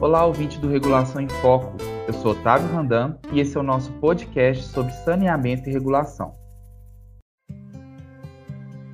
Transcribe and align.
Olá, 0.00 0.24
ouvinte 0.24 0.60
do 0.60 0.68
Regulação 0.68 1.20
em 1.20 1.28
Foco. 1.28 1.76
Eu 2.06 2.14
sou 2.14 2.30
Otávio 2.30 2.68
Randam 2.68 3.18
e 3.32 3.40
esse 3.40 3.56
é 3.56 3.60
o 3.60 3.64
nosso 3.64 3.90
podcast 3.94 4.62
sobre 4.66 4.92
saneamento 4.92 5.68
e 5.68 5.72
regulação. 5.72 6.32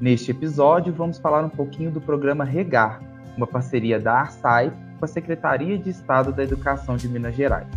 Neste 0.00 0.30
episódio, 0.30 0.94
vamos 0.94 1.18
falar 1.18 1.44
um 1.44 1.50
pouquinho 1.50 1.90
do 1.90 2.00
programa 2.00 2.42
Regar, 2.42 3.02
uma 3.36 3.46
parceria 3.46 4.00
da 4.00 4.14
ARSAI 4.14 4.72
com 4.98 5.04
a 5.04 5.06
Secretaria 5.06 5.76
de 5.76 5.90
Estado 5.90 6.32
da 6.32 6.42
Educação 6.42 6.96
de 6.96 7.06
Minas 7.06 7.34
Gerais. 7.34 7.68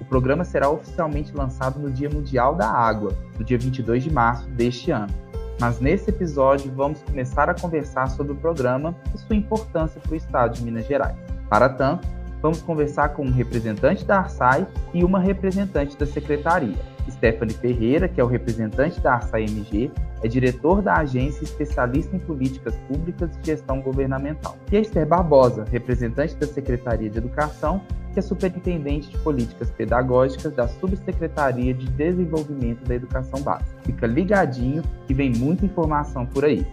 O 0.00 0.04
programa 0.04 0.44
será 0.44 0.70
oficialmente 0.70 1.34
lançado 1.34 1.80
no 1.80 1.90
Dia 1.90 2.08
Mundial 2.08 2.54
da 2.54 2.70
Água, 2.70 3.12
no 3.36 3.44
dia 3.44 3.58
22 3.58 4.04
de 4.04 4.12
março 4.12 4.48
deste 4.50 4.92
ano. 4.92 5.12
Mas 5.58 5.80
nesse 5.80 6.10
episódio 6.10 6.72
vamos 6.72 7.02
começar 7.02 7.50
a 7.50 7.54
conversar 7.54 8.06
sobre 8.10 8.32
o 8.32 8.36
programa 8.36 8.94
e 9.12 9.18
sua 9.18 9.34
importância 9.34 10.00
para 10.00 10.12
o 10.12 10.16
Estado 10.16 10.54
de 10.54 10.62
Minas 10.62 10.86
Gerais. 10.86 11.16
Para 11.48 11.68
tanto, 11.68 12.19
vamos 12.42 12.62
conversar 12.62 13.10
com 13.10 13.24
um 13.24 13.30
representante 13.30 14.04
da 14.04 14.18
ARSAI 14.18 14.66
e 14.94 15.04
uma 15.04 15.20
representante 15.20 15.96
da 15.96 16.06
Secretaria. 16.06 16.76
Stephanie 17.10 17.54
Ferreira, 17.54 18.08
que 18.08 18.20
é 18.20 18.24
o 18.24 18.26
representante 18.26 19.00
da 19.00 19.14
ARSAI 19.14 19.44
MG, 19.44 19.90
é 20.22 20.28
diretor 20.28 20.82
da 20.82 20.96
agência 20.96 21.44
especialista 21.44 22.14
em 22.14 22.18
políticas 22.18 22.74
públicas 22.88 23.30
e 23.42 23.46
gestão 23.46 23.80
governamental. 23.80 24.56
E 24.70 24.76
Esther 24.76 25.06
Barbosa, 25.06 25.64
representante 25.70 26.36
da 26.36 26.46
Secretaria 26.46 27.08
de 27.08 27.18
Educação, 27.18 27.80
que 28.12 28.18
é 28.18 28.22
superintendente 28.22 29.10
de 29.10 29.18
políticas 29.18 29.70
pedagógicas 29.70 30.52
da 30.54 30.66
Subsecretaria 30.68 31.72
de 31.72 31.86
Desenvolvimento 31.86 32.84
da 32.84 32.94
Educação 32.94 33.40
Básica. 33.40 33.80
Fica 33.84 34.06
ligadinho 34.06 34.82
que 35.06 35.14
vem 35.14 35.30
muita 35.30 35.64
informação 35.64 36.26
por 36.26 36.44
aí. 36.44 36.66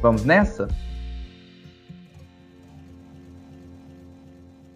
Vamos 0.00 0.24
nessa? 0.24 0.68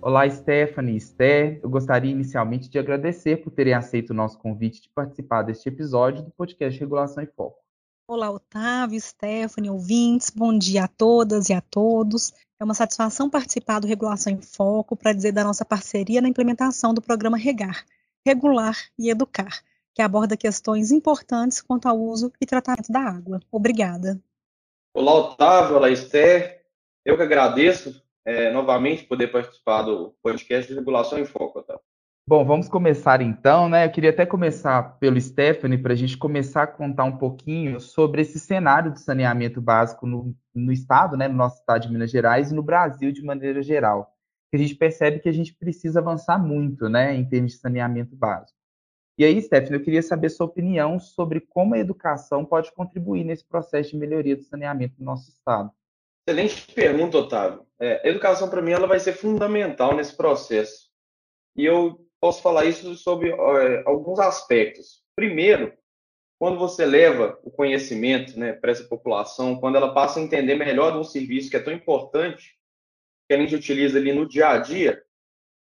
Olá, 0.08 0.30
Stephanie 0.30 0.94
e 0.94 0.98
Esther. 0.98 1.58
Eu 1.60 1.68
gostaria 1.68 2.12
inicialmente 2.12 2.68
de 2.68 2.78
agradecer 2.78 3.38
por 3.38 3.50
terem 3.50 3.74
aceito 3.74 4.10
o 4.10 4.14
nosso 4.14 4.38
convite 4.38 4.82
de 4.82 4.88
participar 4.88 5.42
deste 5.42 5.68
episódio 5.68 6.22
do 6.22 6.30
podcast 6.30 6.78
Regulação 6.78 7.24
e 7.24 7.26
Foco. 7.26 7.58
Olá, 8.08 8.30
Otávio, 8.30 9.00
Stephanie, 9.00 9.68
ouvintes, 9.68 10.30
bom 10.30 10.56
dia 10.56 10.84
a 10.84 10.86
todas 10.86 11.48
e 11.48 11.52
a 11.52 11.60
todos. 11.60 12.32
É 12.60 12.64
uma 12.64 12.72
satisfação 12.72 13.28
participar 13.28 13.80
do 13.80 13.88
Regulação 13.88 14.32
em 14.32 14.40
Foco 14.40 14.94
para 14.94 15.12
dizer 15.12 15.32
da 15.32 15.42
nossa 15.42 15.64
parceria 15.64 16.20
na 16.20 16.28
implementação 16.28 16.94
do 16.94 17.02
programa 17.02 17.36
Regar, 17.36 17.84
Regular 18.24 18.76
e 18.96 19.10
Educar, 19.10 19.60
que 19.92 20.02
aborda 20.02 20.36
questões 20.36 20.92
importantes 20.92 21.60
quanto 21.60 21.88
ao 21.88 21.98
uso 21.98 22.32
e 22.40 22.46
tratamento 22.46 22.92
da 22.92 23.00
água. 23.00 23.40
Obrigada. 23.50 24.22
Olá, 24.94 25.12
Otávio, 25.14 25.74
olá, 25.74 25.90
Esther. 25.90 26.64
Eu 27.04 27.16
que 27.16 27.24
agradeço 27.24 28.05
é, 28.26 28.50
novamente 28.50 29.04
poder 29.04 29.28
participar 29.28 29.82
do 29.82 30.14
podcast 30.20 30.68
de 30.68 30.76
Regulação 30.76 31.18
em 31.18 31.24
Foco, 31.24 31.60
Otávio. 31.60 31.80
Bom, 32.28 32.44
vamos 32.44 32.68
começar 32.68 33.22
então, 33.22 33.68
né? 33.68 33.86
Eu 33.86 33.90
queria 33.92 34.10
até 34.10 34.26
começar 34.26 34.98
pelo 34.98 35.20
Stephanie, 35.20 35.78
para 35.78 35.92
a 35.92 35.96
gente 35.96 36.18
começar 36.18 36.64
a 36.64 36.66
contar 36.66 37.04
um 37.04 37.16
pouquinho 37.16 37.78
sobre 37.78 38.20
esse 38.20 38.40
cenário 38.40 38.92
de 38.92 39.00
saneamento 39.00 39.60
básico 39.60 40.08
no, 40.08 40.34
no 40.52 40.72
estado, 40.72 41.16
né? 41.16 41.28
No 41.28 41.36
nosso 41.36 41.60
estado 41.60 41.82
de 41.82 41.92
Minas 41.92 42.10
Gerais 42.10 42.50
e 42.50 42.54
no 42.54 42.64
Brasil 42.64 43.12
de 43.12 43.22
maneira 43.22 43.62
geral. 43.62 44.12
Que 44.50 44.56
a 44.56 44.58
gente 44.58 44.74
percebe 44.74 45.20
que 45.20 45.28
a 45.28 45.32
gente 45.32 45.54
precisa 45.54 46.00
avançar 46.00 46.36
muito, 46.36 46.88
né? 46.88 47.14
Em 47.14 47.24
termos 47.24 47.52
de 47.52 47.58
saneamento 47.58 48.16
básico. 48.16 48.58
E 49.16 49.24
aí, 49.24 49.40
Stephanie, 49.40 49.78
eu 49.78 49.84
queria 49.84 50.02
saber 50.02 50.28
sua 50.28 50.46
opinião 50.46 50.98
sobre 50.98 51.40
como 51.40 51.76
a 51.76 51.78
educação 51.78 52.44
pode 52.44 52.72
contribuir 52.72 53.22
nesse 53.22 53.44
processo 53.46 53.92
de 53.92 53.96
melhoria 53.96 54.36
do 54.36 54.42
saneamento 54.42 54.96
no 54.98 55.04
nosso 55.04 55.30
estado. 55.30 55.70
Excelente 56.28 56.72
pergunta, 56.72 57.18
Otávio. 57.18 57.65
É, 57.80 58.08
educação, 58.08 58.48
para 58.48 58.62
mim, 58.62 58.72
ela 58.72 58.86
vai 58.86 58.98
ser 58.98 59.12
fundamental 59.12 59.94
nesse 59.94 60.16
processo. 60.16 60.86
E 61.56 61.64
eu 61.64 62.06
posso 62.20 62.42
falar 62.42 62.64
isso 62.64 62.94
sobre 62.94 63.30
é, 63.30 63.82
alguns 63.86 64.18
aspectos. 64.18 65.02
Primeiro, 65.14 65.72
quando 66.38 66.58
você 66.58 66.84
leva 66.84 67.38
o 67.42 67.50
conhecimento 67.50 68.38
né, 68.38 68.52
para 68.52 68.70
essa 68.70 68.84
população, 68.84 69.58
quando 69.58 69.76
ela 69.76 69.94
passa 69.94 70.20
a 70.20 70.22
entender 70.22 70.54
melhor 70.54 70.92
de 70.92 70.98
um 70.98 71.04
serviço 71.04 71.50
que 71.50 71.56
é 71.56 71.62
tão 71.62 71.72
importante, 71.72 72.56
que 73.28 73.34
a 73.34 73.38
gente 73.38 73.54
utiliza 73.54 73.98
ali 73.98 74.12
no 74.12 74.28
dia 74.28 74.50
a 74.50 74.58
dia, 74.58 75.02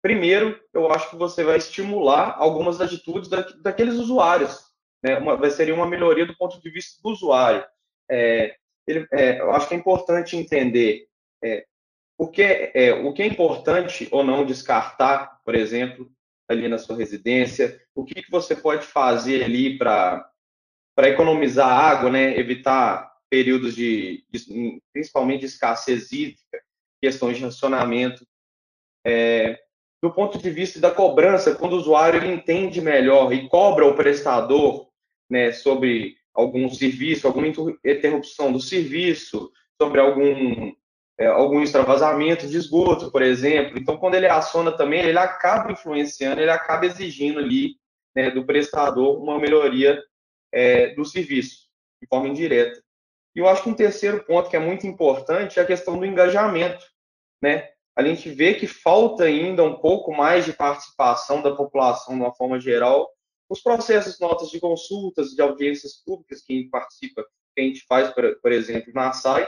primeiro, 0.02 0.60
eu 0.74 0.92
acho 0.92 1.10
que 1.10 1.16
você 1.16 1.44
vai 1.44 1.58
estimular 1.58 2.36
algumas 2.38 2.82
atitudes 2.82 3.30
da, 3.30 3.42
daqueles 3.62 3.96
usuários. 3.96 4.60
Né? 5.04 5.18
Uma, 5.18 5.38
vai 5.38 5.52
ser 5.52 5.72
uma 5.72 5.88
melhoria 5.88 6.26
do 6.26 6.36
ponto 6.36 6.60
de 6.60 6.70
vista 6.70 7.02
do 7.02 7.10
usuário. 7.10 7.66
É, 8.10 8.56
ele, 8.88 9.08
é, 9.12 9.40
eu 9.40 9.52
acho 9.52 9.68
que 9.68 9.76
é 9.76 9.78
importante 9.78 10.36
entender 10.36 11.08
é, 11.44 11.66
o, 12.18 12.28
que 12.28 12.42
é, 12.42 12.94
o 12.94 13.14
que 13.14 13.22
é 13.22 13.26
importante 13.26 14.08
ou 14.12 14.24
não 14.24 14.46
descartar, 14.46 15.40
por 15.44 15.56
exemplo, 15.56 16.10
ali 16.48 16.68
na 16.68 16.78
sua 16.78 16.96
residência, 16.96 17.82
o 17.94 18.06
que, 18.06 18.22
que 18.22 18.32
você 18.32 18.56
pode 18.56 18.86
fazer 18.86 19.44
ali 19.44 19.78
para 19.78 20.32
economizar 21.00 21.68
água, 21.68 22.10
né? 22.10 22.38
evitar 22.38 23.12
períodos 23.30 23.76
de, 23.76 24.24
de, 24.30 24.82
principalmente 24.94 25.42
de 25.42 25.48
escassez 25.48 26.12
hídrica, 26.12 26.62
questões 27.02 27.38
de 27.38 27.44
racionamento. 27.44 28.26
É, 29.06 29.60
do 30.02 30.12
ponto 30.12 30.38
de 30.38 30.50
vista 30.50 30.80
da 30.80 30.92
cobrança, 30.92 31.56
quando 31.56 31.74
o 31.74 31.78
usuário 31.78 32.24
entende 32.24 32.80
melhor 32.80 33.34
e 33.34 33.50
cobra 33.50 33.86
o 33.86 33.96
prestador 33.96 34.88
né, 35.30 35.52
sobre 35.52 36.16
algum 36.34 36.70
serviço, 36.70 37.28
alguma 37.28 37.48
interrupção 37.48 38.52
do 38.52 38.60
serviço, 38.60 39.52
sobre 39.82 40.00
algum 40.00 40.72
é, 41.18 41.28
algum 41.28 41.62
extravasamento 41.62 42.48
de 42.48 42.58
esgoto, 42.58 43.12
por 43.12 43.22
exemplo. 43.22 43.78
Então, 43.78 43.98
quando 43.98 44.16
ele 44.16 44.28
aciona 44.28 44.72
também, 44.72 45.02
ele 45.02 45.18
acaba 45.18 45.72
influenciando, 45.72 46.42
ele 46.42 46.52
acaba 46.52 46.86
exigindo 46.86 47.40
ali 47.40 47.78
né, 48.16 48.32
do 48.32 48.46
prestador 48.46 49.22
uma 49.22 49.40
melhoria 49.40 50.02
é, 50.52 50.94
do 50.94 51.06
serviço, 51.06 51.68
de 52.02 52.08
forma 52.08 52.28
indireta. 52.28 52.82
E 53.36 53.40
eu 53.40 53.48
acho 53.48 53.64
que 53.64 53.70
um 53.70 53.76
terceiro 53.76 54.24
ponto 54.24 54.50
que 54.50 54.56
é 54.56 54.60
muito 54.60 54.88
importante 54.88 55.60
é 55.60 55.62
a 55.62 55.66
questão 55.66 55.98
do 55.98 56.06
engajamento. 56.06 56.86
Né? 57.42 57.70
A 57.96 58.04
gente 58.04 58.30
vê 58.30 58.54
que 58.54 58.68
falta 58.68 59.26
ainda 59.26 59.64
um 59.64 59.76
pouco 59.76 60.14
mais 60.14 60.46
de 60.46 60.54
participação 60.54 61.42
da 61.42 61.54
população 61.56 62.16
de 62.16 62.22
uma 62.22 62.34
forma 62.34 62.60
geral 62.60 63.10
nos 63.50 63.62
processos, 63.62 64.20
notas 64.20 64.50
de 64.50 64.60
consultas, 64.60 65.32
de 65.32 65.42
audiências 65.42 65.94
públicas 66.04 66.42
que 66.42 66.54
a 66.54 66.56
gente 66.58 66.70
participa, 66.70 67.24
que 67.54 67.62
a 67.62 67.64
gente 67.64 67.86
faz, 67.88 68.12
por 68.42 68.52
exemplo, 68.52 68.92
na 68.94 69.14
SAI, 69.14 69.48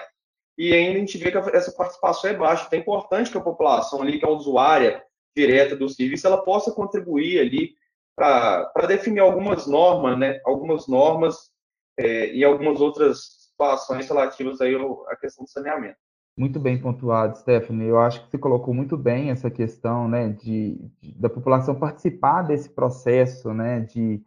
e 0.58 0.74
ainda 0.74 0.98
a 0.98 1.00
gente 1.00 1.18
vê 1.18 1.32
que 1.32 1.38
essa 1.38 1.72
participação 1.72 2.30
é 2.30 2.34
baixa. 2.34 2.66
Então 2.66 2.80
é 2.80 2.82
importante 2.82 3.32
que 3.32 3.38
a 3.38 3.42
população 3.42 4.02
ali, 4.02 4.20
que 4.20 4.26
é 4.26 4.30
usuária 4.30 5.04
direta 5.36 5.76
do 5.76 5.88
serviço, 5.88 6.26
ela 6.26 6.44
possa 6.44 6.72
contribuir 6.72 7.40
ali 7.40 7.76
para 8.16 8.88
definir 8.88 9.20
algumas 9.20 9.68
normas, 9.68 10.18
né? 10.18 10.42
Algumas 10.44 10.88
normas 10.88 11.52
é, 11.98 12.34
e 12.34 12.44
algumas 12.44 12.82
outras 12.82 13.38
situações 13.50 14.08
relativas 14.08 14.60
aí 14.60 14.76
à 15.08 15.16
questão 15.16 15.46
do 15.46 15.50
saneamento. 15.50 15.98
Muito 16.38 16.60
bem 16.60 16.80
pontuado, 16.80 17.38
Stephanie. 17.38 17.88
Eu 17.88 18.00
acho 18.00 18.24
que 18.24 18.30
você 18.30 18.38
colocou 18.38 18.72
muito 18.72 18.96
bem 18.96 19.32
essa 19.32 19.50
questão, 19.50 20.08
né, 20.08 20.30
de, 20.30 20.78
de 21.02 21.12
da 21.20 21.30
população 21.30 21.74
participar 21.74 22.44
desse 22.44 22.70
processo, 22.70 23.52
né, 23.56 23.80
de 23.80 24.24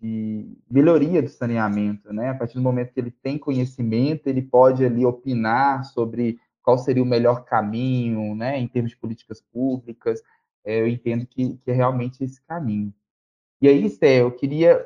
de 0.00 0.58
melhoria 0.70 1.22
do 1.22 1.28
saneamento, 1.28 2.12
né? 2.12 2.30
A 2.30 2.34
partir 2.34 2.54
do 2.54 2.62
momento 2.62 2.92
que 2.92 3.00
ele 3.00 3.10
tem 3.10 3.38
conhecimento, 3.38 4.26
ele 4.26 4.42
pode 4.42 4.84
ali 4.84 5.04
opinar 5.04 5.84
sobre 5.84 6.38
qual 6.62 6.76
seria 6.78 7.02
o 7.02 7.06
melhor 7.06 7.44
caminho, 7.44 8.34
né? 8.34 8.58
Em 8.58 8.66
termos 8.66 8.90
de 8.90 8.96
políticas 8.96 9.40
públicas, 9.40 10.20
é, 10.64 10.80
eu 10.80 10.88
entendo 10.88 11.26
que, 11.26 11.56
que, 11.58 11.70
é 11.70 11.74
realmente 11.74 12.22
esse 12.24 12.42
caminho. 12.42 12.92
E 13.60 13.68
aí, 13.68 13.88
Sté, 13.88 14.20
eu 14.20 14.32
queria 14.32 14.84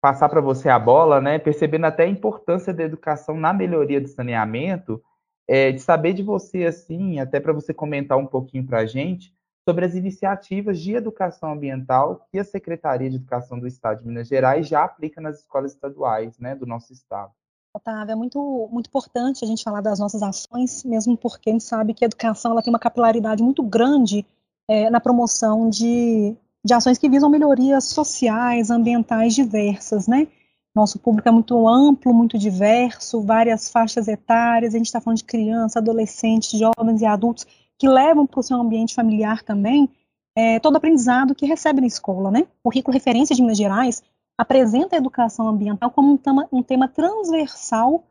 passar 0.00 0.28
para 0.28 0.40
você 0.40 0.68
a 0.68 0.78
bola, 0.78 1.20
né? 1.20 1.38
Percebendo 1.38 1.86
até 1.86 2.04
a 2.04 2.08
importância 2.08 2.72
da 2.72 2.84
educação 2.84 3.36
na 3.36 3.52
melhoria 3.52 4.00
do 4.00 4.08
saneamento, 4.08 5.02
é, 5.48 5.72
de 5.72 5.80
saber 5.80 6.12
de 6.12 6.22
você 6.22 6.66
assim, 6.66 7.18
até 7.18 7.40
para 7.40 7.52
você 7.52 7.72
comentar 7.72 8.18
um 8.18 8.26
pouquinho 8.26 8.66
para 8.66 8.80
a 8.80 8.86
gente 8.86 9.34
sobre 9.68 9.84
as 9.84 9.94
iniciativas 9.94 10.80
de 10.80 10.94
educação 10.94 11.52
ambiental 11.52 12.26
que 12.30 12.38
a 12.38 12.44
Secretaria 12.44 13.10
de 13.10 13.16
Educação 13.16 13.58
do 13.58 13.66
Estado 13.66 14.00
de 14.00 14.06
Minas 14.06 14.28
Gerais 14.28 14.66
já 14.66 14.84
aplica 14.84 15.20
nas 15.20 15.40
escolas 15.40 15.72
estaduais 15.72 16.38
né, 16.38 16.54
do 16.54 16.66
nosso 16.66 16.92
estado. 16.92 17.32
Otávio, 17.72 18.12
é 18.12 18.16
muito, 18.16 18.68
muito 18.72 18.88
importante 18.88 19.44
a 19.44 19.46
gente 19.46 19.62
falar 19.62 19.80
das 19.80 20.00
nossas 20.00 20.22
ações, 20.22 20.82
mesmo 20.82 21.16
porque 21.16 21.50
a 21.50 21.52
gente 21.52 21.64
sabe 21.64 21.94
que 21.94 22.04
a 22.04 22.06
educação 22.06 22.50
ela 22.50 22.62
tem 22.62 22.72
uma 22.72 22.80
capilaridade 22.80 23.42
muito 23.42 23.62
grande 23.62 24.26
é, 24.66 24.90
na 24.90 25.00
promoção 25.00 25.70
de, 25.70 26.36
de 26.64 26.74
ações 26.74 26.98
que 26.98 27.08
visam 27.08 27.30
melhorias 27.30 27.84
sociais, 27.84 28.70
ambientais 28.70 29.34
diversas, 29.34 30.08
né? 30.08 30.26
Nosso 30.74 30.98
público 30.98 31.28
é 31.28 31.32
muito 31.32 31.68
amplo, 31.68 32.14
muito 32.14 32.38
diverso, 32.38 33.22
várias 33.22 33.70
faixas 33.70 34.08
etárias, 34.08 34.74
a 34.74 34.78
gente 34.78 34.86
está 34.86 35.00
falando 35.00 35.18
de 35.18 35.24
crianças, 35.24 35.76
adolescentes, 35.76 36.58
jovens 36.58 37.02
e 37.02 37.06
adultos 37.06 37.46
que 37.80 37.88
levam 37.88 38.26
para 38.26 38.40
o 38.40 38.42
seu 38.42 38.60
ambiente 38.60 38.94
familiar 38.94 39.42
também 39.42 39.88
é, 40.36 40.60
todo 40.60 40.76
aprendizado 40.76 41.34
que 41.34 41.46
recebe 41.46 41.80
na 41.80 41.86
escola, 41.86 42.30
né? 42.30 42.42
O 42.62 42.64
currículo 42.64 42.92
referência 42.92 43.34
de 43.34 43.40
Minas 43.40 43.56
Gerais 43.56 44.02
apresenta 44.36 44.94
a 44.94 44.98
educação 44.98 45.48
ambiental 45.48 45.90
como 45.90 46.12
um 46.12 46.16
tema, 46.18 46.46
um 46.52 46.62
tema 46.62 46.88
transversal 46.88 48.04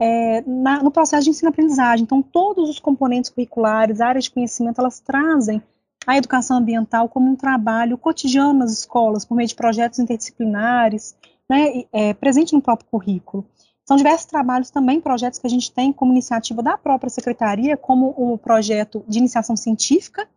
é, 0.00 0.42
na, 0.44 0.82
no 0.82 0.90
processo 0.90 1.22
de 1.22 1.30
ensino-aprendizagem. 1.30 2.02
Então, 2.02 2.20
todos 2.20 2.68
os 2.68 2.80
componentes 2.80 3.30
curriculares, 3.30 4.00
áreas 4.00 4.24
de 4.24 4.32
conhecimento, 4.32 4.80
elas 4.80 4.98
trazem 4.98 5.62
a 6.04 6.16
educação 6.16 6.56
ambiental 6.56 7.08
como 7.08 7.30
um 7.30 7.36
trabalho 7.36 7.96
cotidiano 7.96 8.54
nas 8.54 8.72
escolas, 8.72 9.24
por 9.24 9.36
meio 9.36 9.48
de 9.48 9.54
projetos 9.54 10.00
interdisciplinares, 10.00 11.14
né, 11.48 11.84
é, 11.92 12.12
presente 12.12 12.54
no 12.54 12.60
próprio 12.60 12.88
currículo. 12.90 13.46
São 13.86 13.96
diversos 13.96 14.26
trabalhos 14.26 14.70
também, 14.70 15.00
projetos 15.00 15.38
que 15.38 15.46
a 15.46 15.50
gente 15.50 15.72
tem 15.72 15.92
como 15.92 16.12
iniciativa 16.12 16.62
da 16.62 16.78
própria 16.78 17.10
secretaria, 17.10 17.76
como 17.76 18.14
o 18.16 18.38
projeto 18.38 19.04
de 19.08 19.18
iniciação 19.18 19.56
científica. 19.56 20.28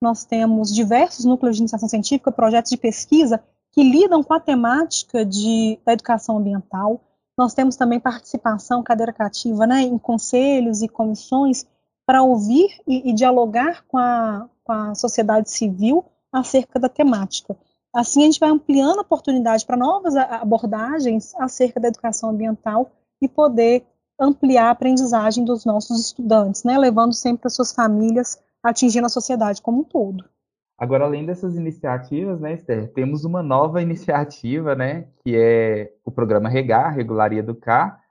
Nós 0.00 0.24
temos 0.24 0.74
diversos 0.74 1.24
núcleos 1.24 1.56
de 1.56 1.62
iniciação 1.62 1.88
científica, 1.88 2.32
projetos 2.32 2.70
de 2.70 2.76
pesquisa 2.76 3.42
que 3.72 3.82
lidam 3.82 4.22
com 4.22 4.32
a 4.32 4.40
temática 4.40 5.24
de, 5.24 5.78
da 5.84 5.92
educação 5.92 6.38
ambiental. 6.38 7.00
Nós 7.36 7.52
temos 7.52 7.76
também 7.76 8.00
participação 8.00 8.82
cadeira 8.82 9.12
cativa 9.12 9.66
né, 9.66 9.82
em 9.82 9.98
conselhos 9.98 10.80
e 10.80 10.88
comissões 10.88 11.66
para 12.06 12.22
ouvir 12.22 12.68
e, 12.86 13.10
e 13.10 13.12
dialogar 13.12 13.84
com 13.88 13.98
a, 13.98 14.48
com 14.62 14.72
a 14.72 14.94
sociedade 14.94 15.50
civil 15.50 16.04
acerca 16.32 16.78
da 16.78 16.88
temática. 16.88 17.56
Assim, 17.94 18.22
a 18.22 18.24
gente 18.24 18.40
vai 18.40 18.50
ampliando 18.50 18.98
a 18.98 19.02
oportunidade 19.02 19.64
para 19.64 19.76
novas 19.76 20.16
abordagens 20.16 21.32
acerca 21.36 21.78
da 21.78 21.86
educação 21.86 22.30
ambiental 22.30 22.90
e 23.22 23.28
poder 23.28 23.86
ampliar 24.18 24.66
a 24.66 24.70
aprendizagem 24.70 25.44
dos 25.44 25.64
nossos 25.64 26.00
estudantes, 26.00 26.64
né, 26.64 26.76
levando 26.76 27.12
sempre 27.12 27.46
as 27.46 27.54
suas 27.54 27.72
famílias, 27.72 28.42
atingindo 28.62 29.06
a 29.06 29.10
sociedade 29.10 29.62
como 29.62 29.82
um 29.82 29.84
todo. 29.84 30.24
Agora, 30.76 31.04
além 31.04 31.24
dessas 31.24 31.54
iniciativas, 31.54 32.40
né, 32.40 32.54
Esther, 32.54 32.92
temos 32.92 33.24
uma 33.24 33.44
nova 33.44 33.80
iniciativa, 33.82 34.74
né, 34.74 35.06
que 35.22 35.36
é 35.36 35.92
o 36.04 36.10
programa 36.10 36.48
Regar, 36.48 36.92
Regular 36.96 37.32
e 37.32 37.38
Educar, 37.38 38.02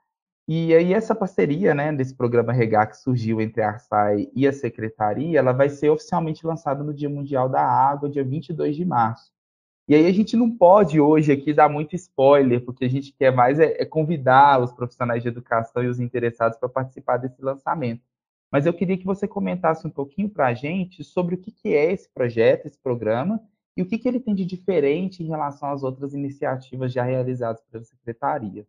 e 0.48 0.74
aí 0.74 0.94
essa 0.94 1.14
parceria, 1.14 1.74
né, 1.74 1.92
desse 1.92 2.14
programa 2.14 2.54
Regar 2.54 2.88
que 2.88 2.96
surgiu 2.96 3.38
entre 3.38 3.60
a 3.60 3.68
Arsai 3.68 4.30
e 4.34 4.46
a 4.46 4.52
Secretaria, 4.52 5.38
ela 5.38 5.52
vai 5.52 5.68
ser 5.68 5.90
oficialmente 5.90 6.46
lançada 6.46 6.82
no 6.82 6.94
Dia 6.94 7.08
Mundial 7.10 7.50
da 7.50 7.62
Água, 7.62 8.08
dia 8.08 8.24
22 8.24 8.76
de 8.76 8.84
março. 8.84 9.33
E 9.86 9.94
aí 9.94 10.06
a 10.06 10.12
gente 10.12 10.34
não 10.36 10.50
pode 10.50 10.98
hoje 10.98 11.30
aqui 11.30 11.52
dar 11.52 11.68
muito 11.68 11.94
spoiler, 11.94 12.64
porque 12.64 12.86
a 12.86 12.88
gente 12.88 13.12
quer 13.12 13.30
mais 13.30 13.60
é, 13.60 13.82
é 13.82 13.84
convidar 13.84 14.62
os 14.62 14.72
profissionais 14.72 15.22
de 15.22 15.28
educação 15.28 15.82
e 15.82 15.88
os 15.88 16.00
interessados 16.00 16.58
para 16.58 16.68
participar 16.68 17.18
desse 17.18 17.42
lançamento. 17.42 18.02
Mas 18.50 18.64
eu 18.64 18.72
queria 18.72 18.96
que 18.96 19.04
você 19.04 19.28
comentasse 19.28 19.86
um 19.86 19.90
pouquinho 19.90 20.30
para 20.30 20.46
a 20.46 20.54
gente 20.54 21.04
sobre 21.04 21.34
o 21.34 21.38
que, 21.38 21.50
que 21.50 21.74
é 21.74 21.92
esse 21.92 22.08
projeto, 22.08 22.66
esse 22.66 22.78
programa, 22.78 23.42
e 23.76 23.82
o 23.82 23.86
que, 23.86 23.98
que 23.98 24.08
ele 24.08 24.20
tem 24.20 24.34
de 24.34 24.44
diferente 24.44 25.22
em 25.22 25.26
relação 25.26 25.70
às 25.70 25.82
outras 25.82 26.14
iniciativas 26.14 26.92
já 26.92 27.02
realizadas 27.02 27.62
pela 27.70 27.84
Secretaria. 27.84 28.64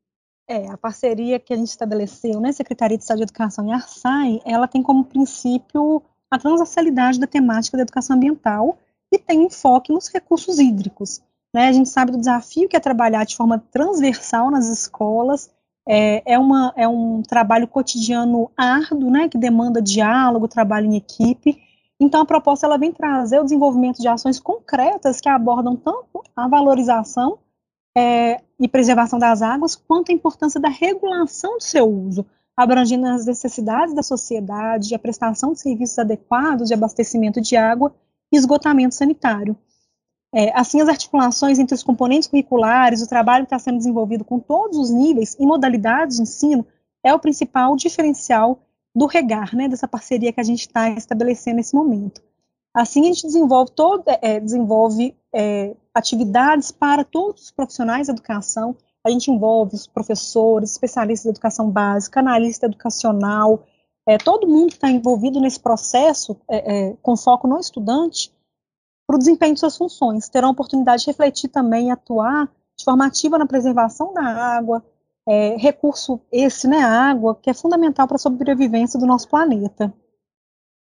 É, 0.48 0.68
a 0.70 0.78
parceria 0.78 1.40
que 1.40 1.54
a 1.54 1.56
gente 1.56 1.70
estabeleceu, 1.70 2.40
né, 2.40 2.52
Secretaria 2.52 2.98
de 2.98 3.04
Estado 3.04 3.18
de 3.18 3.24
Educação 3.24 3.68
e 3.68 3.72
Arsai, 3.72 4.40
ela 4.46 4.68
tem 4.68 4.82
como 4.82 5.06
princípio 5.06 6.02
a 6.30 6.38
transversalidade 6.38 7.20
da 7.20 7.28
temática 7.28 7.78
da 7.78 7.84
educação 7.84 8.16
ambiental, 8.16 8.78
e 9.16 9.20
tem 9.20 9.46
enfoque 9.46 9.92
nos 9.92 10.08
recursos 10.08 10.60
hídricos. 10.60 11.22
Né? 11.54 11.68
A 11.68 11.72
gente 11.72 11.90
sabe 11.90 12.12
do 12.12 12.18
desafio 12.18 12.68
que 12.68 12.76
é 12.76 12.80
trabalhar 12.80 13.26
de 13.26 13.36
forma 13.36 13.64
transversal 13.72 14.52
nas 14.52 14.68
escolas, 14.68 15.50
é, 15.88 16.34
é, 16.34 16.40
uma, 16.40 16.74
é 16.76 16.88
um 16.88 17.22
trabalho 17.22 17.68
cotidiano 17.68 18.50
árduo, 18.58 19.12
né, 19.12 19.30
que 19.30 19.38
demanda 19.38 19.82
diálogo, 19.82 20.48
trabalho 20.48 20.88
em 20.88 20.98
equipe. 20.98 21.62
Então, 22.00 22.22
a 22.22 22.26
proposta 22.26 22.66
ela 22.66 22.78
vem 22.78 22.92
trazer 22.92 23.40
o 23.40 23.44
desenvolvimento 23.44 24.02
de 24.02 24.08
ações 24.08 24.40
concretas 24.40 25.22
que 25.22 25.30
abordam 25.30 25.76
tanto 25.76 26.24
a 26.36 26.48
valorização 26.48 27.38
é, 27.96 28.42
e 28.60 28.68
preservação 28.68 29.20
das 29.20 29.42
águas, 29.42 29.76
quanto 29.76 30.12
a 30.12 30.16
importância 30.16 30.60
da 30.60 30.70
regulação 30.70 31.58
do 31.58 31.64
seu 31.64 31.88
uso, 31.88 32.26
abrangendo 32.58 33.06
as 33.08 33.26
necessidades 33.26 33.94
da 33.94 34.04
sociedade, 34.04 34.96
a 34.96 35.00
prestação 35.00 35.54
de 35.54 35.60
serviços 35.60 36.00
adequados 36.00 36.68
de 36.68 36.74
abastecimento 36.74 37.40
de 37.40 37.56
água 37.56 37.94
esgotamento 38.32 38.96
sanitário. 38.96 39.58
É, 40.34 40.52
assim, 40.58 40.82
as 40.82 40.90
articulações 40.90 41.60
entre 41.60 41.74
os 41.74 41.84
componentes 41.84 42.28
curriculares, 42.28 43.02
o 43.02 43.08
trabalho 43.08 43.46
que 43.46 43.54
está 43.56 43.60
sendo 43.60 43.78
desenvolvido 43.78 44.26
com 44.26 44.40
todos 44.40 44.78
os 44.78 44.90
níveis 44.90 45.36
e 45.40 45.46
modalidades 45.46 46.18
de 46.18 46.24
ensino, 46.24 46.66
é 47.04 47.14
o 47.14 47.20
principal 47.20 47.76
diferencial 47.76 48.60
do 48.94 49.06
regar, 49.06 49.56
né, 49.56 49.68
dessa 49.68 49.88
parceria 49.88 50.34
que 50.34 50.40
a 50.40 50.44
gente 50.44 50.62
está 50.62 50.90
estabelecendo 50.90 51.58
nesse 51.58 51.76
momento. 51.76 52.22
Assim, 52.74 53.02
a 53.02 53.06
gente 53.06 53.26
desenvolve, 53.26 53.72
todo, 53.72 54.04
é, 54.08 54.40
desenvolve 54.40 55.16
é, 55.34 55.76
atividades 55.94 56.72
para 56.72 57.04
todos 57.06 57.44
os 57.44 57.52
profissionais 57.52 58.08
da 58.08 58.14
educação, 58.14 58.76
a 59.06 59.10
gente 59.10 59.30
envolve 59.30 59.76
os 59.76 59.86
professores, 59.86 60.72
especialistas 60.72 61.24
de 61.24 61.30
educação 61.30 61.70
básica, 61.70 62.20
analista 62.20 62.66
educacional, 62.66 63.64
é, 64.06 64.18
todo 64.18 64.48
mundo 64.48 64.70
que 64.70 64.76
está 64.76 64.90
envolvido 64.90 65.40
nesse 65.40 65.60
processo, 65.60 66.38
é, 66.48 66.90
é, 66.90 66.94
com 67.02 67.18
foco 67.18 67.48
no 67.48 67.60
estudante, 67.60 68.32
para 69.08 69.16
o 69.16 69.20
desempenho 69.20 69.54
de 69.54 69.60
suas 69.60 69.78
funções. 69.78 70.30
Terão 70.30 70.50
a 70.50 70.52
oportunidade 70.52 71.04
de 71.04 71.10
refletir 71.10 71.50
também 71.50 71.88
e 71.88 71.92
atuar 71.92 72.50
de 72.78 72.84
forma 72.84 73.06
ativa 73.06 73.38
na 73.38 73.46
preservação 73.46 74.14
da 74.14 74.24
água, 74.24 74.84
é, 75.28 75.56
recurso 75.58 76.20
esse, 76.32 76.68
né, 76.68 76.78
a 76.78 77.10
água, 77.10 77.36
que 77.36 77.50
é 77.50 77.54
fundamental 77.54 78.08
para 78.08 78.16
a 78.16 78.20
sobrevivência 78.20 79.00
do 79.00 79.06
nosso 79.06 79.30
planeta. 79.30 79.94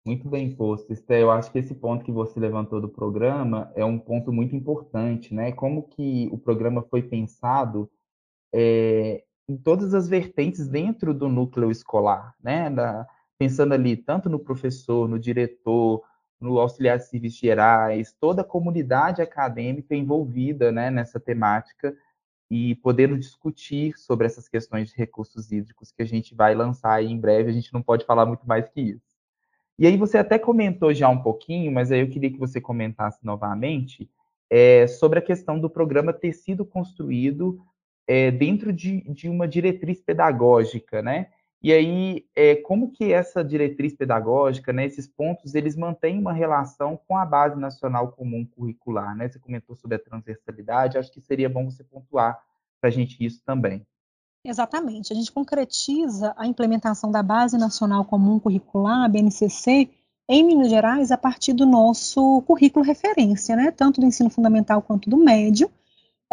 Muito 0.06 0.28
bem 0.28 0.54
posto, 0.54 0.92
Esté. 0.92 1.22
Eu 1.22 1.30
acho 1.30 1.50
que 1.50 1.58
esse 1.58 1.74
ponto 1.74 2.04
que 2.04 2.12
você 2.12 2.38
levantou 2.38 2.80
do 2.80 2.88
programa 2.88 3.72
é 3.74 3.84
um 3.84 3.98
ponto 3.98 4.30
muito 4.30 4.54
importante, 4.54 5.32
né? 5.32 5.52
Como 5.52 5.82
que 5.82 6.28
o 6.30 6.36
programa 6.36 6.82
foi 6.90 7.02
pensado 7.02 7.90
é, 8.52 9.24
em 9.48 9.56
todas 9.56 9.94
as 9.94 10.08
vertentes 10.08 10.68
dentro 10.68 11.12
do 11.12 11.28
núcleo 11.28 11.70
escolar, 11.70 12.34
né? 12.42 12.70
Da, 12.70 13.06
pensando 13.38 13.74
ali 13.74 13.96
tanto 13.96 14.28
no 14.28 14.38
professor, 14.38 15.08
no 15.08 15.18
diretor, 15.18 16.02
no 16.40 16.58
auxiliar 16.58 16.98
de 16.98 17.04
serviços 17.06 17.38
gerais, 17.38 18.14
toda 18.18 18.42
a 18.42 18.44
comunidade 18.44 19.22
acadêmica 19.22 19.94
envolvida 19.94 20.70
né, 20.70 20.90
nessa 20.90 21.18
temática 21.18 21.96
e 22.50 22.74
podendo 22.76 23.18
discutir 23.18 23.96
sobre 23.96 24.26
essas 24.26 24.48
questões 24.48 24.90
de 24.90 24.96
recursos 24.96 25.50
hídricos 25.50 25.90
que 25.90 26.02
a 26.02 26.06
gente 26.06 26.34
vai 26.34 26.54
lançar 26.54 26.92
aí 26.92 27.06
em 27.06 27.18
breve, 27.18 27.50
a 27.50 27.52
gente 27.52 27.72
não 27.72 27.82
pode 27.82 28.04
falar 28.04 28.26
muito 28.26 28.46
mais 28.46 28.68
que 28.68 28.80
isso. 28.80 29.14
E 29.78 29.86
aí 29.86 29.96
você 29.96 30.18
até 30.18 30.38
comentou 30.38 30.94
já 30.94 31.08
um 31.08 31.20
pouquinho, 31.20 31.72
mas 31.72 31.90
aí 31.90 32.00
eu 32.00 32.08
queria 32.08 32.30
que 32.30 32.38
você 32.38 32.60
comentasse 32.60 33.24
novamente 33.24 34.08
é, 34.48 34.86
sobre 34.86 35.18
a 35.18 35.22
questão 35.22 35.58
do 35.58 35.68
programa 35.68 36.12
ter 36.12 36.32
sido 36.32 36.64
construído 36.64 37.60
é, 38.06 38.30
dentro 38.30 38.72
de, 38.72 39.00
de, 39.12 39.28
uma 39.28 39.48
diretriz 39.48 40.00
pedagógica, 40.00 41.02
né? 41.02 41.28
E 41.62 41.72
aí, 41.72 42.26
é, 42.36 42.56
como 42.56 42.90
que 42.90 43.10
essa 43.12 43.42
diretriz 43.42 43.94
pedagógica, 43.94 44.70
né, 44.70 44.84
esses 44.84 45.06
pontos, 45.08 45.54
eles 45.54 45.74
mantêm 45.74 46.18
uma 46.18 46.32
relação 46.32 47.00
com 47.08 47.16
a 47.16 47.24
Base 47.24 47.58
Nacional 47.58 48.12
Comum 48.12 48.44
Curricular, 48.44 49.16
né? 49.16 49.28
Você 49.28 49.38
comentou 49.38 49.74
sobre 49.74 49.96
a 49.96 49.98
transversalidade, 49.98 50.98
acho 50.98 51.10
que 51.10 51.22
seria 51.22 51.48
bom 51.48 51.70
você 51.70 51.82
pontuar 51.82 52.38
para 52.80 52.88
a 52.88 52.92
gente 52.92 53.24
isso 53.24 53.42
também. 53.46 53.86
Exatamente, 54.46 55.10
a 55.10 55.16
gente 55.16 55.32
concretiza 55.32 56.34
a 56.36 56.46
implementação 56.46 57.10
da 57.10 57.22
Base 57.22 57.56
Nacional 57.56 58.04
Comum 58.04 58.38
Curricular, 58.38 59.10
BNCC, 59.10 59.88
em 60.28 60.44
Minas 60.44 60.68
Gerais, 60.68 61.10
a 61.10 61.16
partir 61.16 61.54
do 61.54 61.64
nosso 61.64 62.42
currículo 62.42 62.84
referência, 62.84 63.56
né? 63.56 63.70
Tanto 63.70 64.02
do 64.02 64.06
ensino 64.06 64.28
fundamental 64.28 64.82
quanto 64.82 65.08
do 65.08 65.16
médio, 65.16 65.70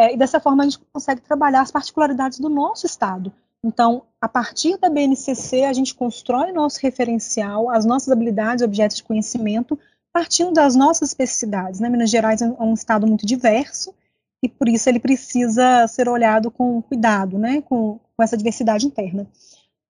é, 0.01 0.15
e 0.15 0.17
dessa 0.17 0.39
forma 0.39 0.63
a 0.63 0.65
gente 0.65 0.79
consegue 0.91 1.21
trabalhar 1.21 1.61
as 1.61 1.71
particularidades 1.71 2.39
do 2.39 2.49
nosso 2.49 2.87
estado. 2.87 3.31
Então, 3.63 4.01
a 4.19 4.27
partir 4.27 4.75
da 4.77 4.89
BNCC, 4.89 5.63
a 5.65 5.73
gente 5.73 5.93
constrói 5.93 6.51
nosso 6.51 6.79
referencial, 6.81 7.69
as 7.69 7.85
nossas 7.85 8.09
habilidades, 8.09 8.63
objetos 8.63 8.97
de 8.97 9.03
conhecimento, 9.03 9.77
partindo 10.11 10.53
das 10.53 10.75
nossas 10.75 11.09
especificidades. 11.09 11.79
Né? 11.79 11.87
Minas 11.87 12.09
Gerais 12.09 12.41
é 12.41 12.47
um 12.47 12.73
estado 12.73 13.05
muito 13.05 13.27
diverso 13.27 13.93
e 14.41 14.49
por 14.49 14.67
isso 14.67 14.89
ele 14.89 14.99
precisa 14.99 15.87
ser 15.87 16.09
olhado 16.09 16.49
com 16.49 16.81
cuidado, 16.81 17.37
né? 17.37 17.61
com, 17.61 17.99
com 18.17 18.23
essa 18.23 18.35
diversidade 18.35 18.87
interna. 18.87 19.27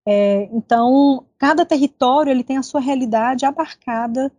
É, 0.05 0.49
então, 0.51 1.23
cada 1.37 1.65
território 1.65 2.31
ele 2.31 2.43
tem 2.43 2.57
a 2.57 2.63
sua 2.63 2.81
realidade 2.81 3.45
abarcada 3.45 4.29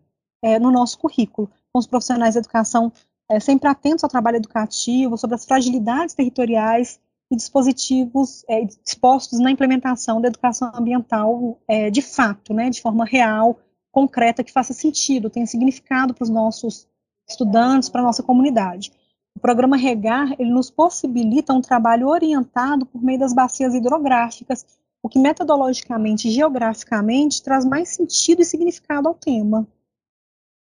é, 0.42 0.58
no 0.58 0.70
nosso 0.70 0.98
currículo. 0.98 1.50
Com 1.72 1.78
os 1.78 1.86
profissionais 1.86 2.34
de 2.34 2.40
educação 2.40 2.92
é, 3.32 3.40
sempre 3.40 3.66
atentos 3.66 4.04
ao 4.04 4.10
trabalho 4.10 4.36
educativo, 4.36 5.16
sobre 5.16 5.36
as 5.36 5.44
fragilidades 5.44 6.14
territoriais 6.14 7.00
e 7.30 7.36
dispositivos 7.36 8.44
é, 8.46 8.62
dispostos 8.84 9.40
na 9.40 9.50
implementação 9.50 10.20
da 10.20 10.28
educação 10.28 10.70
ambiental 10.74 11.58
é, 11.66 11.90
de 11.90 12.02
fato, 12.02 12.52
né, 12.52 12.68
de 12.68 12.82
forma 12.82 13.06
real, 13.06 13.58
concreta, 13.90 14.44
que 14.44 14.52
faça 14.52 14.74
sentido, 14.74 15.30
tenha 15.30 15.46
significado 15.46 16.12
para 16.12 16.24
os 16.24 16.28
nossos 16.28 16.86
estudantes, 17.26 17.88
para 17.88 18.02
a 18.02 18.04
nossa 18.04 18.22
comunidade. 18.22 18.92
O 19.34 19.40
programa 19.40 19.78
Regar, 19.78 20.34
ele 20.38 20.50
nos 20.50 20.70
possibilita 20.70 21.54
um 21.54 21.62
trabalho 21.62 22.08
orientado 22.08 22.84
por 22.84 23.02
meio 23.02 23.18
das 23.18 23.32
bacias 23.32 23.74
hidrográficas, 23.74 24.66
o 25.02 25.08
que 25.08 25.18
metodologicamente 25.18 26.28
e 26.28 26.30
geograficamente 26.30 27.42
traz 27.42 27.64
mais 27.64 27.88
sentido 27.88 28.42
e 28.42 28.44
significado 28.44 29.08
ao 29.08 29.14
tema. 29.14 29.66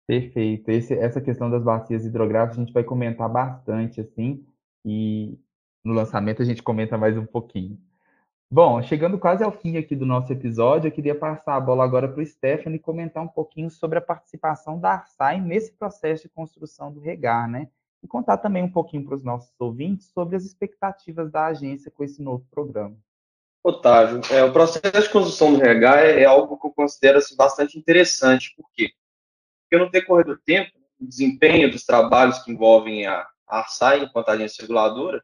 Perfeito. 0.06 0.70
Esse, 0.70 0.94
essa 0.94 1.22
questão 1.22 1.50
das 1.50 1.64
bacias 1.64 2.06
hidrográficas 2.06 2.58
a 2.58 2.62
gente 2.62 2.74
vai 2.74 2.84
comentar 2.84 3.30
bastante, 3.30 4.02
assim, 4.02 4.46
e 4.86 5.38
no 5.84 5.94
lançamento 5.94 6.42
a 6.42 6.46
gente 6.46 6.62
comenta 6.62 6.98
mais 6.98 7.18
um 7.18 7.26
pouquinho. 7.26 7.78
Bom, 8.52 8.82
chegando 8.84 9.18
quase 9.18 9.44
ao 9.44 9.52
fim 9.52 9.78
aqui 9.78 9.96
do 9.96 10.06
nosso 10.06 10.32
episódio, 10.32 10.88
eu 10.88 10.92
queria 10.92 11.16
passar 11.16 11.56
a 11.56 11.60
bola 11.60 11.84
agora 11.84 12.08
para 12.08 12.22
o 12.22 12.26
Stephanie 12.26 12.78
comentar 12.78 13.24
um 13.24 13.28
pouquinho 13.28 13.70
sobre 13.70 13.98
a 13.98 14.02
participação 14.02 14.80
da 14.80 14.92
Arsai 14.92 15.42
nesse 15.42 15.72
processo 15.72 16.24
de 16.24 16.30
construção 16.30 16.94
do 16.94 17.00
Regar, 17.00 17.50
né? 17.50 17.70
E 18.04 18.08
contar 18.08 18.38
também 18.38 18.62
um 18.62 18.72
pouquinho 18.72 19.06
para 19.06 19.16
os 19.16 19.24
nossos 19.24 19.52
ouvintes 19.60 20.08
sobre 20.10 20.36
as 20.36 20.44
expectativas 20.44 21.32
da 21.32 21.48
agência 21.48 21.90
com 21.90 22.04
esse 22.04 22.22
novo 22.22 22.46
programa. 22.52 22.96
Otávio, 23.64 24.22
é, 24.30 24.44
o 24.44 24.54
processo 24.54 25.02
de 25.02 25.10
construção 25.10 25.54
do 25.54 25.60
Regar 25.60 25.98
é, 26.00 26.22
é 26.22 26.26
algo 26.26 26.60
que 26.60 26.68
eu 26.68 26.72
considero 26.72 27.18
assim, 27.18 27.36
bastante 27.36 27.80
interessante. 27.80 28.54
Por 28.56 28.70
quê? 28.72 28.92
Porque 29.74 29.86
no 29.86 29.90
decorrer 29.90 30.26
do 30.26 30.38
tempo, 30.38 30.72
o 31.02 31.08
desempenho 31.08 31.72
dos 31.72 31.84
trabalhos 31.84 32.38
que 32.44 32.52
envolvem 32.52 33.08
a, 33.08 33.28
a 33.48 33.58
Arsai 33.58 34.04
enquanto 34.04 34.30
agência 34.30 34.62
reguladora, 34.62 35.24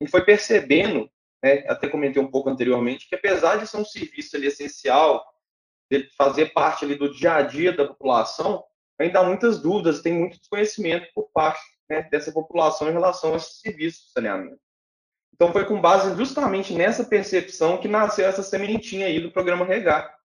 gente 0.00 0.12
foi 0.12 0.24
percebendo 0.24 1.10
né, 1.42 1.64
até 1.66 1.88
comentei 1.88 2.22
um 2.22 2.30
pouco 2.30 2.48
anteriormente, 2.48 3.08
que 3.08 3.16
apesar 3.16 3.56
de 3.56 3.66
ser 3.66 3.76
um 3.76 3.84
serviço 3.84 4.36
ali 4.36 4.46
essencial, 4.46 5.26
de 5.90 6.08
fazer 6.16 6.52
parte 6.52 6.84
ali 6.84 6.94
do 6.94 7.12
dia 7.12 7.34
a 7.34 7.42
dia 7.42 7.72
da 7.72 7.88
população, 7.88 8.62
ainda 9.00 9.18
há 9.18 9.24
muitas 9.24 9.60
dúvidas, 9.60 10.00
tem 10.00 10.12
muito 10.12 10.38
desconhecimento 10.38 11.08
por 11.12 11.28
parte 11.32 11.60
né, 11.90 12.02
dessa 12.08 12.30
população 12.30 12.88
em 12.88 12.92
relação 12.92 13.34
a 13.34 13.36
esse 13.38 13.58
serviço 13.58 14.04
de 14.04 14.12
saneamento. 14.12 14.60
Então 15.34 15.52
foi 15.52 15.64
com 15.64 15.80
base 15.80 16.16
justamente 16.16 16.72
nessa 16.72 17.02
percepção 17.02 17.78
que 17.78 17.88
nasceu 17.88 18.26
essa 18.26 18.44
sementinha 18.44 19.06
aí 19.06 19.18
do 19.18 19.32
programa 19.32 19.64
Regar. 19.64 20.16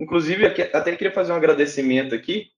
Inclusive, 0.00 0.46
até 0.46 0.96
queria 0.96 1.12
fazer 1.12 1.32
um 1.32 1.36
agradecimento 1.36 2.14
aqui 2.14 2.50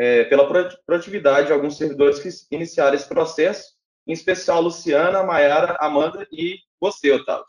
é, 0.00 0.24
pela 0.24 0.48
produtividade 0.86 1.48
de 1.48 1.52
alguns 1.52 1.76
servidores 1.76 2.20
que 2.20 2.56
iniciaram 2.56 2.94
esse 2.94 3.06
processo, 3.06 3.74
em 4.06 4.12
especial 4.12 4.56
a 4.56 4.60
Luciana, 4.60 5.18
a 5.18 5.22
Mayara, 5.22 5.76
a 5.78 5.86
Amanda 5.86 6.26
e 6.32 6.56
você, 6.80 7.12
Otávio. 7.12 7.44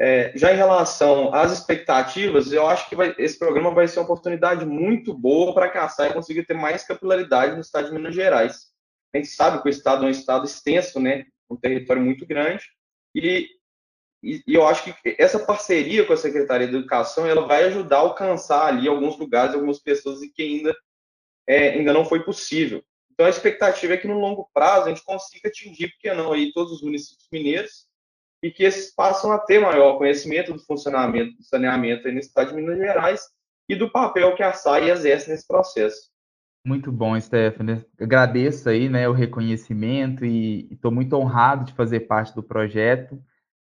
É, 0.00 0.32
já 0.36 0.52
em 0.52 0.56
relação 0.56 1.34
às 1.34 1.50
expectativas, 1.50 2.52
eu 2.52 2.64
acho 2.68 2.88
que 2.88 2.94
vai, 2.94 3.12
esse 3.18 3.36
programa 3.40 3.74
vai 3.74 3.88
ser 3.88 3.98
uma 3.98 4.04
oportunidade 4.04 4.64
muito 4.64 5.12
boa 5.12 5.52
para 5.52 5.68
caçar 5.68 6.08
e 6.08 6.14
conseguir 6.14 6.46
ter 6.46 6.54
mais 6.54 6.84
capilaridade 6.84 7.56
no 7.56 7.60
estado 7.60 7.88
de 7.88 7.94
Minas 7.94 8.14
Gerais. 8.14 8.68
A 9.12 9.18
gente 9.18 9.30
sabe 9.30 9.60
que 9.60 9.68
o 9.68 9.70
estado 9.70 10.04
é 10.04 10.06
um 10.06 10.10
estado 10.10 10.44
extenso, 10.44 11.00
né, 11.00 11.24
um 11.50 11.56
território 11.56 12.00
muito 12.00 12.24
grande, 12.24 12.64
e, 13.16 13.48
e, 14.22 14.44
e 14.46 14.54
eu 14.54 14.64
acho 14.64 14.84
que 14.84 15.16
essa 15.18 15.40
parceria 15.40 16.06
com 16.06 16.12
a 16.12 16.16
Secretaria 16.16 16.68
de 16.68 16.76
Educação 16.76 17.26
ela 17.26 17.48
vai 17.48 17.64
ajudar 17.64 17.96
a 17.96 18.00
alcançar 18.00 18.68
ali 18.68 18.86
alguns 18.86 19.18
lugares, 19.18 19.54
algumas 19.56 19.80
pessoas 19.80 20.20
que 20.36 20.42
ainda, 20.42 20.72
é, 21.46 21.70
ainda 21.70 21.92
não 21.92 22.04
foi 22.04 22.22
possível. 22.24 22.82
Então 23.12 23.26
a 23.26 23.30
expectativa 23.30 23.94
é 23.94 23.96
que 23.96 24.08
no 24.08 24.18
longo 24.18 24.48
prazo 24.52 24.86
a 24.86 24.88
gente 24.88 25.04
consiga 25.04 25.48
atingir, 25.48 25.88
por 25.88 25.98
que 25.98 26.12
não, 26.14 26.32
aí 26.32 26.52
todos 26.52 26.72
os 26.72 26.82
municípios 26.82 27.28
mineiros 27.30 27.86
e 28.42 28.50
que 28.50 28.64
esses 28.64 28.92
passam 28.92 29.30
a 29.32 29.38
ter 29.38 29.60
maior 29.60 29.98
conhecimento 29.98 30.52
do 30.52 30.58
funcionamento 30.58 31.36
do 31.36 31.44
saneamento 31.44 32.10
no 32.10 32.18
estado 32.18 32.48
de 32.48 32.56
Minas 32.56 32.78
Gerais 32.78 33.20
e 33.68 33.76
do 33.76 33.90
papel 33.90 34.34
que 34.34 34.42
a 34.42 34.52
SAI 34.52 34.90
exerce 34.90 35.30
nesse 35.30 35.46
processo. 35.46 36.10
Muito 36.64 36.92
bom, 36.92 37.18
Stephanie. 37.20 37.84
Agradeço 38.00 38.68
aí, 38.68 38.88
né, 38.88 39.08
o 39.08 39.12
reconhecimento 39.12 40.24
e 40.24 40.68
estou 40.72 40.90
muito 40.90 41.14
honrado 41.14 41.64
de 41.64 41.74
fazer 41.74 42.00
parte 42.00 42.34
do 42.34 42.42
projeto, 42.42 43.20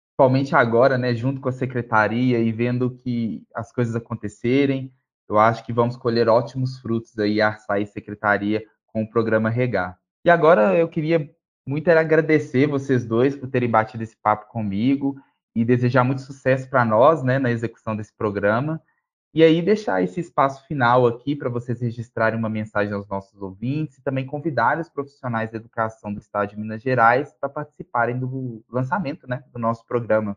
principalmente 0.08 0.54
agora, 0.56 0.98
né, 0.98 1.14
junto 1.14 1.40
com 1.40 1.48
a 1.48 1.52
secretaria 1.52 2.38
e 2.38 2.50
vendo 2.50 2.96
que 2.96 3.44
as 3.54 3.72
coisas 3.72 3.94
acontecerem. 3.94 4.92
Eu 5.28 5.38
acho 5.38 5.64
que 5.64 5.72
vamos 5.72 5.96
colher 5.96 6.28
ótimos 6.28 6.78
frutos 6.78 7.18
aí, 7.18 7.40
a 7.40 7.56
SAI 7.56 7.82
e 7.82 7.86
secretaria, 7.86 8.64
com 8.86 9.02
o 9.02 9.10
programa 9.10 9.50
Regar. 9.50 9.98
E 10.24 10.30
agora 10.30 10.76
eu 10.76 10.88
queria 10.88 11.30
muito 11.66 11.88
agradecer 11.88 12.66
vocês 12.66 13.04
dois 13.04 13.36
por 13.36 13.48
terem 13.48 13.68
batido 13.68 14.02
esse 14.02 14.16
papo 14.16 14.50
comigo 14.50 15.16
e 15.54 15.64
desejar 15.64 16.02
muito 16.02 16.22
sucesso 16.22 16.68
para 16.70 16.84
nós, 16.84 17.22
né, 17.22 17.38
na 17.38 17.50
execução 17.50 17.94
desse 17.94 18.14
programa. 18.16 18.82
E 19.34 19.42
aí 19.42 19.60
deixar 19.60 20.02
esse 20.02 20.18
espaço 20.18 20.66
final 20.66 21.06
aqui 21.06 21.36
para 21.36 21.50
vocês 21.50 21.80
registrarem 21.80 22.38
uma 22.38 22.48
mensagem 22.48 22.94
aos 22.94 23.06
nossos 23.06 23.40
ouvintes 23.42 23.98
e 23.98 24.02
também 24.02 24.24
convidar 24.24 24.80
os 24.80 24.88
profissionais 24.88 25.50
de 25.50 25.56
educação 25.56 26.12
do 26.12 26.20
Estado 26.20 26.50
de 26.50 26.58
Minas 26.58 26.82
Gerais 26.82 27.34
para 27.38 27.50
participarem 27.50 28.18
do 28.18 28.64
lançamento, 28.68 29.28
né, 29.28 29.44
do 29.52 29.58
nosso 29.58 29.84
programa. 29.86 30.36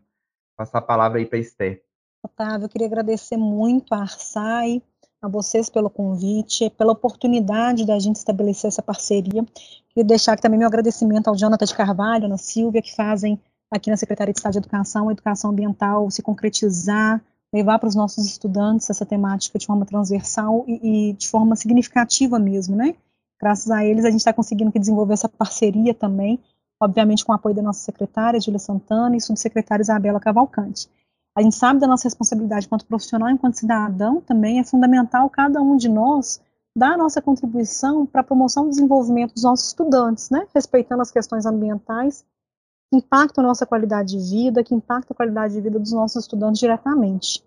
Passar 0.54 0.78
a 0.78 0.82
palavra 0.82 1.18
aí 1.18 1.24
para 1.24 1.38
a 1.38 1.40
Esther. 1.40 1.82
Otávio, 2.24 2.66
eu 2.66 2.68
queria 2.68 2.86
agradecer 2.86 3.36
muito 3.36 3.92
a 3.92 4.02
Arsai, 4.02 4.80
a 5.20 5.26
vocês 5.28 5.68
pelo 5.68 5.90
convite, 5.90 6.70
pela 6.70 6.92
oportunidade 6.92 7.84
da 7.84 7.98
gente 7.98 8.16
estabelecer 8.16 8.68
essa 8.68 8.82
parceria. 8.82 9.44
Queria 9.88 10.04
deixar 10.04 10.32
aqui 10.32 10.42
também 10.42 10.58
meu 10.58 10.68
agradecimento 10.68 11.26
ao 11.28 11.36
Jonathan 11.36 11.64
de 11.64 11.74
Carvalho, 11.74 12.26
Ana 12.26 12.38
Silvia, 12.38 12.80
que 12.80 12.94
fazem 12.94 13.40
aqui 13.70 13.90
na 13.90 13.96
Secretaria 13.96 14.32
de 14.32 14.38
Estado 14.38 14.52
de 14.52 14.58
Educação, 14.58 15.08
a 15.08 15.12
educação 15.12 15.50
ambiental 15.50 16.10
se 16.10 16.22
concretizar, 16.22 17.20
levar 17.52 17.78
para 17.80 17.88
os 17.88 17.94
nossos 17.96 18.24
estudantes 18.24 18.88
essa 18.88 19.04
temática 19.04 19.58
de 19.58 19.66
forma 19.66 19.84
transversal 19.84 20.64
e, 20.68 21.10
e 21.10 21.12
de 21.14 21.28
forma 21.28 21.56
significativa 21.56 22.38
mesmo, 22.38 22.76
né? 22.76 22.94
Graças 23.40 23.70
a 23.70 23.84
eles, 23.84 24.04
a 24.04 24.10
gente 24.10 24.20
está 24.20 24.32
conseguindo 24.32 24.70
desenvolver 24.78 25.14
essa 25.14 25.28
parceria 25.28 25.92
também, 25.92 26.38
obviamente 26.80 27.24
com 27.24 27.32
o 27.32 27.34
apoio 27.34 27.54
da 27.54 27.62
nossa 27.62 27.80
secretária, 27.80 28.40
Júlia 28.40 28.60
Santana, 28.60 29.16
e 29.16 29.20
subsecretária 29.20 29.82
Isabela 29.82 30.20
Cavalcante. 30.20 30.88
A 31.34 31.40
gente 31.40 31.56
sabe 31.56 31.80
da 31.80 31.86
nossa 31.86 32.04
responsabilidade 32.04 32.66
enquanto 32.66 32.84
profissional, 32.84 33.30
enquanto 33.30 33.54
cidadão 33.54 34.20
também, 34.20 34.60
é 34.60 34.64
fundamental 34.64 35.30
cada 35.30 35.62
um 35.62 35.76
de 35.76 35.88
nós 35.88 36.40
dar 36.76 36.92
a 36.92 36.96
nossa 36.96 37.22
contribuição 37.22 38.04
para 38.04 38.20
a 38.20 38.24
promoção 38.24 38.64
do 38.64 38.70
desenvolvimento 38.70 39.34
dos 39.34 39.42
nossos 39.42 39.68
estudantes, 39.68 40.30
né? 40.30 40.46
respeitando 40.54 41.02
as 41.02 41.10
questões 41.10 41.46
ambientais 41.46 42.24
que 42.90 42.96
impactam 42.96 43.44
a 43.44 43.48
nossa 43.48 43.64
qualidade 43.64 44.18
de 44.18 44.30
vida, 44.30 44.62
que 44.62 44.74
impactam 44.74 45.14
a 45.14 45.16
qualidade 45.16 45.54
de 45.54 45.60
vida 45.60 45.78
dos 45.78 45.92
nossos 45.92 46.24
estudantes 46.24 46.60
diretamente. 46.60 47.42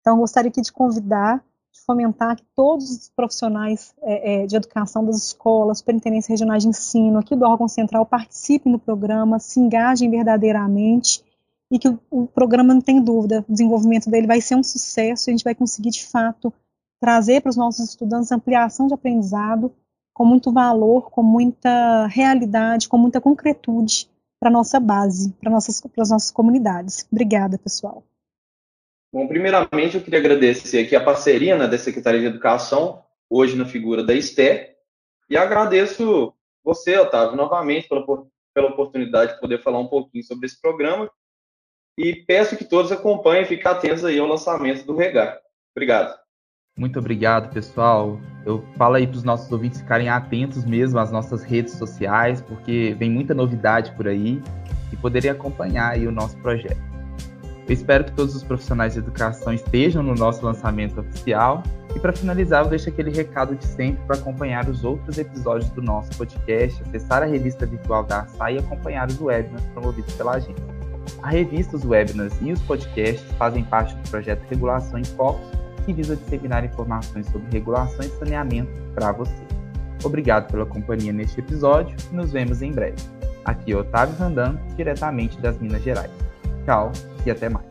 Então, 0.00 0.18
gostaria 0.18 0.50
aqui 0.50 0.60
de 0.60 0.72
convidar, 0.72 1.38
de 1.72 1.80
fomentar 1.82 2.36
que 2.36 2.44
todos 2.56 2.90
os 2.90 3.08
profissionais 3.10 3.94
é, 4.02 4.42
é, 4.42 4.46
de 4.46 4.56
educação 4.56 5.04
das 5.04 5.16
escolas, 5.16 5.78
superintendências 5.78 6.30
regionais 6.30 6.62
de 6.64 6.68
ensino, 6.68 7.18
aqui 7.18 7.36
do 7.36 7.44
órgão 7.44 7.68
central, 7.68 8.04
participem 8.06 8.72
do 8.72 8.78
programa, 8.78 9.38
se 9.38 9.60
engajem 9.60 10.10
verdadeiramente 10.10 11.24
e 11.70 11.78
que 11.78 11.88
o, 11.88 12.00
o, 12.10 12.26
programa 12.26 12.74
não 12.74 12.80
tem 12.80 13.00
dúvida, 13.00 13.44
o 13.48 13.52
desenvolvimento 13.52 14.10
dele 14.10 14.26
vai 14.26 14.40
ser 14.40 14.56
um 14.56 14.62
sucesso, 14.62 15.30
a 15.30 15.32
gente 15.32 15.44
vai 15.44 15.54
conseguir 15.54 15.90
de 15.90 16.04
fato 16.04 16.52
trazer 17.00 17.40
para 17.40 17.50
os 17.50 17.56
nossos 17.56 17.90
estudantes 17.90 18.32
ampliação 18.32 18.86
de 18.86 18.94
aprendizado 18.94 19.72
com 20.12 20.24
muito 20.24 20.52
valor, 20.52 21.10
com 21.10 21.22
muita 21.22 22.06
realidade, 22.08 22.88
com 22.88 22.98
muita 22.98 23.20
concretude 23.20 24.10
para 24.38 24.50
a 24.50 24.52
nossa 24.52 24.80
base, 24.80 25.32
para 25.40 25.50
nossas, 25.50 25.82
as 25.98 26.10
nossas 26.10 26.30
comunidades. 26.30 27.06
Obrigada, 27.10 27.56
pessoal. 27.56 28.02
Bom, 29.12 29.26
primeiramente 29.26 29.96
eu 29.96 30.02
queria 30.02 30.18
agradecer 30.18 30.84
aqui 30.84 30.94
a 30.94 31.04
parceria 31.04 31.56
né, 31.56 31.66
da 31.66 31.78
Secretaria 31.78 32.20
de 32.20 32.26
Educação, 32.26 33.02
hoje 33.28 33.56
na 33.56 33.64
figura 33.64 34.04
da 34.04 34.14
Esté, 34.14 34.76
e 35.28 35.36
agradeço 35.36 36.34
você, 36.62 36.98
Otávio, 36.98 37.36
novamente 37.36 37.88
pela, 37.88 38.04
pela 38.54 38.68
oportunidade 38.68 39.34
de 39.34 39.40
poder 39.40 39.62
falar 39.62 39.78
um 39.78 39.88
pouquinho 39.88 40.24
sobre 40.24 40.46
esse 40.46 40.60
programa 40.60 41.10
e 42.00 42.14
peço 42.14 42.56
que 42.56 42.64
todos 42.64 42.90
acompanhem 42.90 43.42
e 43.42 43.46
fiquem 43.46 43.70
atentos 43.70 44.04
aí 44.04 44.18
ao 44.18 44.26
lançamento 44.26 44.86
do 44.86 44.96
Regar. 44.96 45.38
Obrigado. 45.76 46.18
Muito 46.78 46.98
obrigado, 46.98 47.52
pessoal. 47.52 48.18
Eu 48.46 48.64
falo 48.78 48.94
aí 48.94 49.06
para 49.06 49.18
os 49.18 49.22
nossos 49.22 49.52
ouvintes 49.52 49.80
ficarem 49.80 50.08
atentos 50.08 50.64
mesmo 50.64 50.98
às 50.98 51.12
nossas 51.12 51.42
redes 51.42 51.74
sociais, 51.74 52.40
porque 52.40 52.96
vem 52.98 53.10
muita 53.10 53.34
novidade 53.34 53.92
por 53.96 54.08
aí 54.08 54.42
e 54.90 54.96
poderem 54.96 55.30
acompanhar 55.30 55.92
aí 55.92 56.06
o 56.06 56.12
nosso 56.12 56.38
projeto. 56.38 56.80
Eu 57.68 57.74
espero 57.74 58.04
que 58.04 58.12
todos 58.12 58.34
os 58.34 58.42
profissionais 58.42 58.94
de 58.94 59.00
educação 59.00 59.52
estejam 59.52 60.02
no 60.02 60.14
nosso 60.14 60.44
lançamento 60.44 60.98
oficial. 61.00 61.62
E 61.94 62.00
para 62.00 62.12
finalizar, 62.14 62.64
eu 62.64 62.70
deixo 62.70 62.88
aquele 62.88 63.10
recado 63.10 63.54
de 63.54 63.64
sempre 63.66 64.02
para 64.06 64.16
acompanhar 64.16 64.68
os 64.68 64.82
outros 64.82 65.18
episódios 65.18 65.70
do 65.72 65.82
nosso 65.82 66.10
podcast, 66.16 66.82
acessar 66.82 67.22
a 67.22 67.26
revista 67.26 67.66
virtual 67.66 68.04
da 68.04 68.22
ASA 68.22 68.52
e 68.52 68.58
acompanhar 68.58 69.06
os 69.08 69.20
webinars 69.20 69.64
promovidos 69.66 70.14
pela 70.14 70.32
agência. 70.32 70.79
A 71.22 71.30
revista, 71.30 71.76
os 71.76 71.84
webinars 71.84 72.34
e 72.40 72.52
os 72.52 72.60
podcasts 72.62 73.30
fazem 73.32 73.64
parte 73.64 73.94
do 73.94 74.10
projeto 74.10 74.42
Regulação 74.48 74.98
em 74.98 75.04
Foco, 75.04 75.40
que 75.84 75.92
visa 75.92 76.16
disseminar 76.16 76.64
informações 76.64 77.26
sobre 77.26 77.48
regulação 77.50 78.04
e 78.04 78.08
saneamento 78.08 78.70
para 78.94 79.12
você. 79.12 79.44
Obrigado 80.02 80.50
pela 80.50 80.64
companhia 80.64 81.12
neste 81.12 81.40
episódio 81.40 81.96
e 82.10 82.14
nos 82.14 82.32
vemos 82.32 82.62
em 82.62 82.72
breve. 82.72 82.96
Aqui 83.44 83.72
é 83.72 83.76
Otávio 83.76 84.16
Randan, 84.16 84.56
diretamente 84.76 85.38
das 85.40 85.58
Minas 85.58 85.82
Gerais. 85.82 86.10
Tchau 86.64 86.92
e 87.24 87.30
até 87.30 87.48
mais. 87.48 87.66